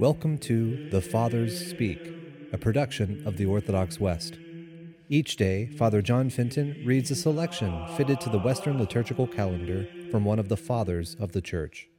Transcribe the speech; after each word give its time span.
Welcome 0.00 0.38
to 0.38 0.88
The 0.88 1.02
Fathers 1.02 1.68
Speak, 1.68 2.00
a 2.54 2.56
production 2.56 3.22
of 3.26 3.36
the 3.36 3.44
Orthodox 3.44 4.00
West. 4.00 4.38
Each 5.10 5.36
day, 5.36 5.66
Father 5.76 6.00
John 6.00 6.30
Fenton 6.30 6.82
reads 6.86 7.10
a 7.10 7.14
selection 7.14 7.86
fitted 7.98 8.18
to 8.22 8.30
the 8.30 8.38
Western 8.38 8.78
liturgical 8.78 9.26
calendar 9.26 9.86
from 10.10 10.24
one 10.24 10.38
of 10.38 10.48
the 10.48 10.56
Fathers 10.56 11.16
of 11.20 11.32
the 11.32 11.42
Church. 11.42 11.90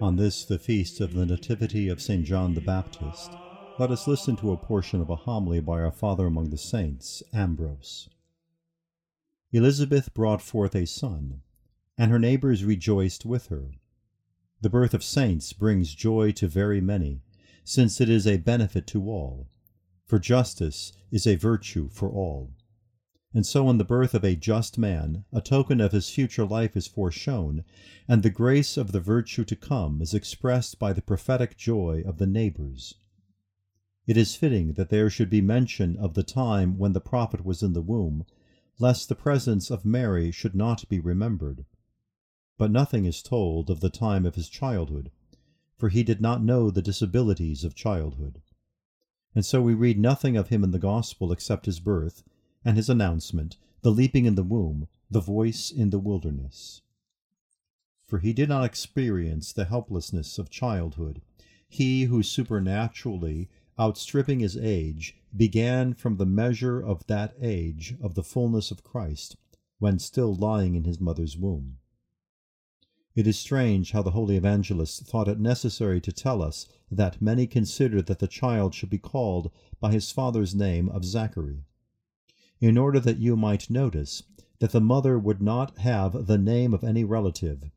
On 0.00 0.14
this, 0.14 0.44
the 0.44 0.60
feast 0.60 1.00
of 1.00 1.14
the 1.14 1.26
Nativity 1.26 1.88
of 1.88 2.00
St. 2.00 2.24
John 2.24 2.54
the 2.54 2.60
Baptist, 2.60 3.32
let 3.80 3.90
us 3.90 4.06
listen 4.06 4.36
to 4.36 4.52
a 4.52 4.56
portion 4.56 5.00
of 5.00 5.10
a 5.10 5.16
homily 5.16 5.58
by 5.58 5.80
our 5.80 5.90
Father 5.90 6.26
among 6.26 6.50
the 6.50 6.56
Saints, 6.56 7.24
Ambrose. 7.34 8.08
Elizabeth 9.52 10.14
brought 10.14 10.40
forth 10.40 10.74
a 10.76 10.86
son, 10.86 11.42
and 11.98 12.10
her 12.10 12.18
neighbors 12.18 12.64
rejoiced 12.64 13.26
with 13.26 13.46
her. 13.48 13.72
The 14.60 14.70
birth 14.70 14.94
of 14.94 15.02
saints 15.02 15.52
brings 15.52 15.94
joy 15.94 16.32
to 16.32 16.46
very 16.46 16.80
many, 16.80 17.22
since 17.64 18.00
it 18.00 18.08
is 18.08 18.26
a 18.26 18.36
benefit 18.36 18.86
to 18.88 19.08
all, 19.08 19.48
for 20.04 20.18
justice 20.18 20.92
is 21.10 21.26
a 21.26 21.34
virtue 21.34 21.88
for 21.88 22.10
all. 22.10 22.52
And 23.32 23.46
so 23.46 23.70
in 23.70 23.78
the 23.78 23.84
birth 23.84 24.14
of 24.14 24.24
a 24.24 24.34
just 24.34 24.76
man, 24.76 25.24
a 25.32 25.40
token 25.40 25.80
of 25.80 25.92
his 25.92 26.10
future 26.10 26.44
life 26.44 26.76
is 26.76 26.88
foreshown, 26.88 27.64
and 28.08 28.22
the 28.22 28.30
grace 28.30 28.76
of 28.76 28.92
the 28.92 29.00
virtue 29.00 29.44
to 29.44 29.56
come 29.56 30.02
is 30.02 30.14
expressed 30.14 30.78
by 30.78 30.92
the 30.92 31.02
prophetic 31.02 31.56
joy 31.56 32.02
of 32.06 32.18
the 32.18 32.26
neighbors. 32.26 32.94
It 34.06 34.16
is 34.16 34.34
fitting 34.34 34.72
that 34.72 34.90
there 34.90 35.10
should 35.10 35.30
be 35.30 35.40
mention 35.40 35.96
of 35.96 36.14
the 36.14 36.24
time 36.24 36.76
when 36.76 36.92
the 36.92 37.00
prophet 37.00 37.44
was 37.44 37.62
in 37.62 37.72
the 37.72 37.82
womb, 37.82 38.26
lest 38.80 39.08
the 39.08 39.14
presence 39.14 39.70
of 39.70 39.84
Mary 39.84 40.30
should 40.30 40.54
not 40.54 40.88
be 40.88 40.98
remembered. 40.98 41.66
But 42.56 42.70
nothing 42.70 43.04
is 43.04 43.22
told 43.22 43.70
of 43.70 43.80
the 43.80 43.90
time 43.90 44.24
of 44.24 44.34
his 44.34 44.48
childhood, 44.48 45.10
for 45.76 45.90
he 45.90 46.02
did 46.02 46.20
not 46.20 46.42
know 46.42 46.70
the 46.70 46.82
disabilities 46.82 47.62
of 47.62 47.74
childhood. 47.74 48.40
And 49.34 49.44
so 49.44 49.62
we 49.62 49.74
read 49.74 49.98
nothing 49.98 50.36
of 50.36 50.48
him 50.48 50.64
in 50.64 50.70
the 50.70 50.78
Gospel 50.78 51.30
except 51.30 51.66
his 51.66 51.78
birth, 51.78 52.22
and 52.64 52.76
his 52.76 52.90
announcement, 52.90 53.56
the 53.82 53.92
leaping 53.92 54.24
in 54.24 54.34
the 54.34 54.42
womb, 54.42 54.88
the 55.10 55.20
voice 55.20 55.70
in 55.70 55.90
the 55.90 55.98
wilderness. 55.98 56.82
For 58.06 58.18
he 58.18 58.32
did 58.32 58.48
not 58.48 58.64
experience 58.64 59.52
the 59.52 59.66
helplessness 59.66 60.38
of 60.38 60.50
childhood, 60.50 61.22
he 61.68 62.04
who 62.04 62.22
supernaturally, 62.22 63.48
outstripping 63.78 64.40
his 64.40 64.56
age, 64.56 65.16
began 65.36 65.94
from 65.94 66.16
the 66.16 66.26
measure 66.26 66.80
of 66.80 67.06
that 67.06 67.34
age 67.40 67.94
of 68.02 68.14
the 68.14 68.22
fullness 68.22 68.70
of 68.70 68.82
Christ, 68.84 69.36
when 69.78 69.98
still 69.98 70.34
lying 70.34 70.74
in 70.74 70.84
his 70.84 71.00
mother's 71.00 71.36
womb. 71.36 71.78
It 73.14 73.26
is 73.26 73.38
strange 73.38 73.92
how 73.92 74.02
the 74.02 74.12
holy 74.12 74.36
evangelist 74.36 75.06
thought 75.06 75.28
it 75.28 75.40
necessary 75.40 76.00
to 76.00 76.12
tell 76.12 76.42
us 76.42 76.66
that 76.90 77.20
many 77.20 77.46
considered 77.46 78.06
that 78.06 78.18
the 78.18 78.28
child 78.28 78.74
should 78.74 78.90
be 78.90 78.98
called 78.98 79.50
by 79.80 79.92
his 79.92 80.10
father's 80.10 80.54
name 80.54 80.88
of 80.88 81.04
Zachary 81.04 81.64
in 82.60 82.76
order 82.76 83.00
that 83.00 83.18
you 83.18 83.36
might 83.36 83.70
notice 83.70 84.22
that 84.58 84.72
the 84.72 84.80
mother 84.80 85.18
would 85.18 85.40
not 85.40 85.78
have 85.78 86.26
the 86.26 86.38
name 86.38 86.74
of 86.74 86.84
any 86.84 87.02
relative, 87.02 87.70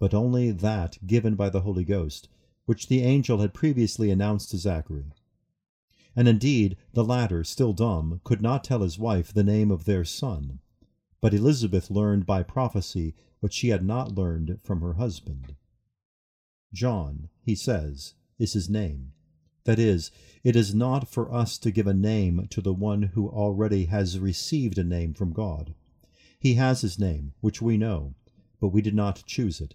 but 0.00 0.12
only 0.12 0.50
that 0.50 0.98
given 1.06 1.36
by 1.36 1.48
the 1.48 1.60
Holy 1.60 1.84
Ghost, 1.84 2.28
which 2.66 2.88
the 2.88 3.02
angel 3.02 3.38
had 3.38 3.54
previously 3.54 4.10
announced 4.10 4.50
to 4.50 4.58
Zachary. 4.58 5.12
And 6.16 6.28
indeed, 6.28 6.76
the 6.92 7.04
latter, 7.04 7.42
still 7.42 7.72
dumb, 7.72 8.20
could 8.24 8.40
not 8.40 8.62
tell 8.62 8.80
his 8.80 8.98
wife 8.98 9.32
the 9.32 9.42
name 9.42 9.70
of 9.70 9.84
their 9.84 10.04
son, 10.04 10.60
but 11.20 11.34
Elizabeth 11.34 11.90
learned 11.90 12.26
by 12.26 12.42
prophecy 12.42 13.14
what 13.40 13.52
she 13.52 13.68
had 13.68 13.84
not 13.84 14.16
learned 14.16 14.58
from 14.62 14.80
her 14.80 14.94
husband. 14.94 15.56
John, 16.72 17.28
he 17.42 17.54
says, 17.54 18.14
is 18.38 18.52
his 18.52 18.68
name. 18.68 19.12
That 19.64 19.78
is, 19.78 20.10
it 20.42 20.56
is 20.56 20.74
not 20.74 21.08
for 21.08 21.32
us 21.32 21.58
to 21.58 21.70
give 21.70 21.86
a 21.86 21.94
name 21.94 22.46
to 22.50 22.60
the 22.60 22.74
one 22.74 23.02
who 23.14 23.28
already 23.28 23.86
has 23.86 24.18
received 24.18 24.78
a 24.78 24.84
name 24.84 25.14
from 25.14 25.32
God. 25.32 25.74
He 26.38 26.54
has 26.54 26.82
his 26.82 26.98
name, 26.98 27.32
which 27.40 27.62
we 27.62 27.76
know, 27.78 28.14
but 28.60 28.68
we 28.68 28.82
did 28.82 28.94
not 28.94 29.24
choose 29.24 29.60
it. 29.60 29.74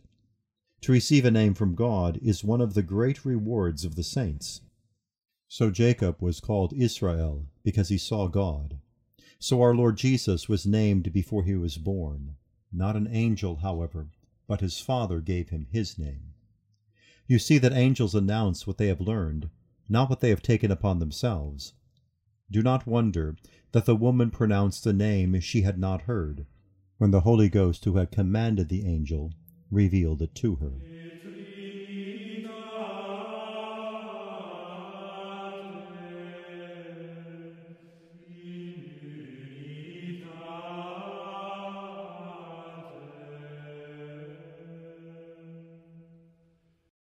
To 0.81 0.91
receive 0.91 1.25
a 1.25 1.31
name 1.31 1.55
from 1.55 1.75
God 1.75 2.19
is 2.21 2.43
one 2.43 2.61
of 2.61 2.75
the 2.75 2.83
great 2.83 3.25
rewards 3.25 3.83
of 3.83 3.95
the 3.95 4.03
saints. 4.03 4.61
So 5.51 5.71
Jacob 5.71 6.21
was 6.21 6.39
called 6.39 6.73
Israel 6.73 7.47
because 7.63 7.89
he 7.89 7.97
saw 7.97 8.27
God. 8.27 8.77
So 9.39 9.63
our 9.63 9.73
Lord 9.73 9.97
Jesus 9.97 10.47
was 10.47 10.67
named 10.67 11.11
before 11.11 11.43
he 11.43 11.55
was 11.55 11.79
born. 11.79 12.35
Not 12.71 12.95
an 12.95 13.09
angel, 13.11 13.57
however, 13.57 14.11
but 14.47 14.61
his 14.61 14.79
Father 14.79 15.21
gave 15.21 15.49
him 15.49 15.65
his 15.71 15.97
name. 15.97 16.33
You 17.25 17.39
see 17.39 17.57
that 17.57 17.73
angels 17.73 18.13
announce 18.13 18.67
what 18.67 18.77
they 18.77 18.87
have 18.87 19.01
learned, 19.01 19.49
not 19.89 20.07
what 20.07 20.19
they 20.19 20.29
have 20.29 20.43
taken 20.43 20.69
upon 20.69 20.99
themselves. 20.99 21.73
Do 22.51 22.61
not 22.61 22.85
wonder 22.85 23.35
that 23.71 23.85
the 23.85 23.95
woman 23.95 24.29
pronounced 24.29 24.85
a 24.85 24.93
name 24.93 25.39
she 25.39 25.63
had 25.63 25.79
not 25.79 26.03
heard, 26.03 26.45
when 26.99 27.09
the 27.09 27.21
Holy 27.21 27.49
Ghost, 27.49 27.85
who 27.85 27.97
had 27.97 28.11
commanded 28.11 28.69
the 28.69 28.85
angel, 28.85 29.33
revealed 29.71 30.21
it 30.21 30.35
to 30.35 30.57
her. 30.57 30.73